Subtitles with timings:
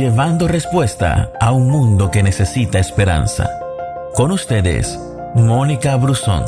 [0.00, 3.50] llevando respuesta a un mundo que necesita esperanza.
[4.14, 4.98] Con ustedes,
[5.34, 6.42] Mónica Brusón.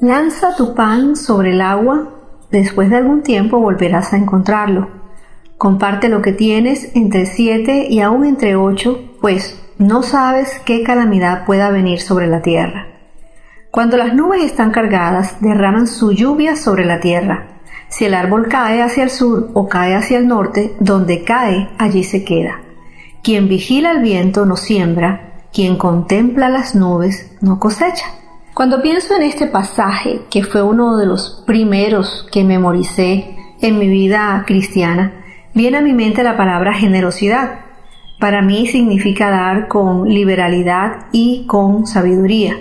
[0.00, 2.08] Lanza tu pan sobre el agua,
[2.52, 4.88] después de algún tiempo volverás a encontrarlo.
[5.56, 11.44] Comparte lo que tienes entre siete y aún entre ocho, pues no sabes qué calamidad
[11.46, 12.88] pueda venir sobre la tierra.
[13.70, 17.60] Cuando las nubes están cargadas, derraman su lluvia sobre la tierra.
[17.88, 22.02] Si el árbol cae hacia el sur o cae hacia el norte, donde cae, allí
[22.02, 22.60] se queda.
[23.22, 28.06] Quien vigila el viento no siembra, quien contempla las nubes no cosecha.
[28.54, 33.86] Cuando pienso en este pasaje, que fue uno de los primeros que memoricé en mi
[33.86, 37.67] vida cristiana, viene a mi mente la palabra generosidad.
[38.18, 42.56] Para mí significa dar con liberalidad y con sabiduría.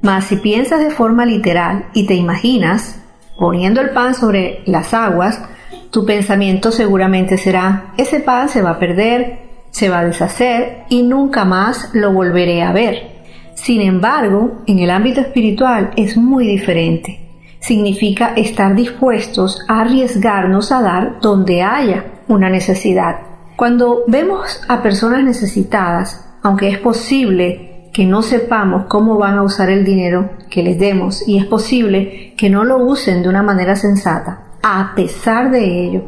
[0.00, 3.02] Mas si piensas de forma literal y te imaginas
[3.36, 5.42] poniendo el pan sobre las aguas,
[5.90, 11.02] tu pensamiento seguramente será, ese pan se va a perder, se va a deshacer y
[11.02, 13.22] nunca más lo volveré a ver.
[13.54, 17.18] Sin embargo, en el ámbito espiritual es muy diferente.
[17.58, 23.29] Significa estar dispuestos a arriesgarnos a dar donde haya una necesidad.
[23.60, 29.68] Cuando vemos a personas necesitadas, aunque es posible que no sepamos cómo van a usar
[29.68, 33.76] el dinero que les demos y es posible que no lo usen de una manera
[33.76, 36.04] sensata, a pesar de ello,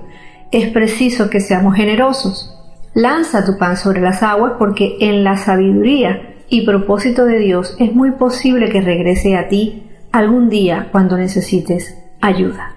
[0.50, 2.58] es preciso que seamos generosos.
[2.94, 7.94] Lanza tu pan sobre las aguas porque en la sabiduría y propósito de Dios, es
[7.94, 12.76] muy posible que regrese a ti algún día cuando necesites ayuda.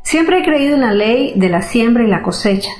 [0.00, 2.70] Siempre he creído en la ley de la siembra y la cosecha.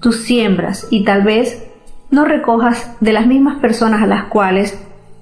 [0.00, 1.66] Tú siembras y tal vez
[2.10, 4.78] no recojas de las mismas personas a las cuales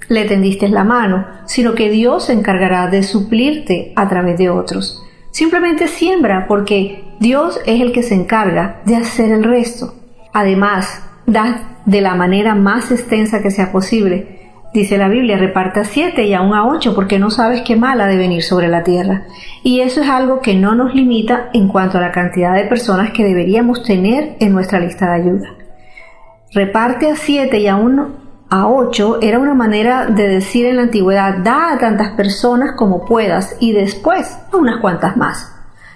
[0.09, 5.03] le tendiste la mano, sino que Dios se encargará de suplirte a través de otros.
[5.31, 9.95] Simplemente siembra porque Dios es el que se encarga de hacer el resto.
[10.33, 14.38] Además, da de la manera más extensa que sea posible.
[14.73, 18.07] Dice la Biblia, reparta siete y aún a ocho porque no sabes qué mal ha
[18.07, 19.25] de venir sobre la tierra.
[19.63, 23.13] Y eso es algo que no nos limita en cuanto a la cantidad de personas
[23.13, 25.49] que deberíamos tener en nuestra lista de ayuda.
[26.53, 28.17] Reparte a siete y aún
[28.51, 33.05] a ocho era una manera de decir en la antigüedad, da a tantas personas como
[33.05, 35.51] puedas y después a unas cuantas más.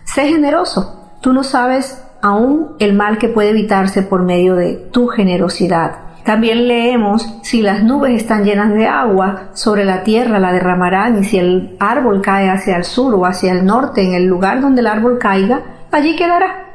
[0.05, 1.11] Sé generoso.
[1.21, 6.12] Tú no sabes aún el mal que puede evitarse por medio de tu generosidad.
[6.25, 11.25] También leemos, si las nubes están llenas de agua, sobre la tierra la derramarán y
[11.25, 14.81] si el árbol cae hacia el sur o hacia el norte, en el lugar donde
[14.81, 16.67] el árbol caiga, allí quedará.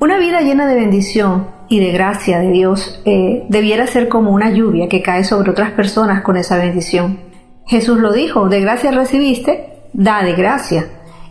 [0.00, 4.50] Una vida llena de bendición y de gracia de Dios eh, debiera ser como una
[4.50, 7.20] lluvia que cae sobre otras personas con esa bendición.
[7.66, 10.86] Jesús lo dijo, de gracia recibiste, da de gracia.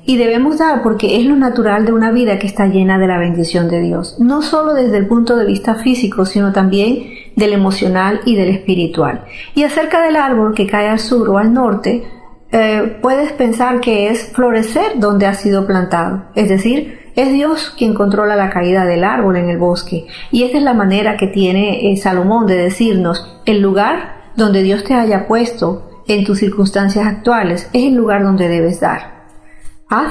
[0.05, 3.19] Y debemos dar porque es lo natural de una vida que está llena de la
[3.19, 7.03] bendición de Dios, no solo desde el punto de vista físico, sino también
[7.35, 9.25] del emocional y del espiritual.
[9.55, 12.03] Y acerca del árbol que cae al sur o al norte,
[12.51, 17.93] eh, puedes pensar que es florecer donde ha sido plantado, es decir, es Dios quien
[17.93, 20.07] controla la caída del árbol en el bosque.
[20.31, 24.83] Y esta es la manera que tiene eh, Salomón de decirnos, el lugar donde Dios
[24.83, 29.13] te haya puesto en tus circunstancias actuales es el lugar donde debes dar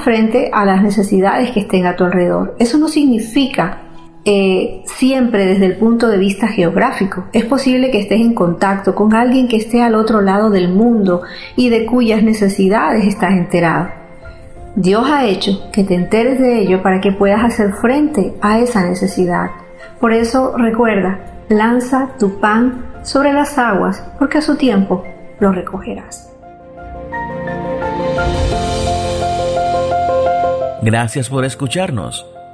[0.03, 2.55] frente a las necesidades que estén a tu alrededor.
[2.59, 3.82] Eso no significa
[4.25, 7.25] eh, siempre desde el punto de vista geográfico.
[7.33, 11.23] Es posible que estés en contacto con alguien que esté al otro lado del mundo
[11.55, 13.89] y de cuyas necesidades estás enterado.
[14.75, 18.87] Dios ha hecho que te enteres de ello para que puedas hacer frente a esa
[18.87, 19.51] necesidad.
[19.99, 21.19] Por eso recuerda,
[21.49, 25.03] lanza tu pan sobre las aguas, porque a su tiempo
[25.39, 26.29] lo recogerás.
[30.81, 32.25] Gracias por escucharnos.